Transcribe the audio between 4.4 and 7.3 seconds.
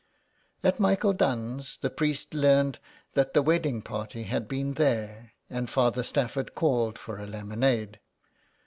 been there, and Father Stafford called for a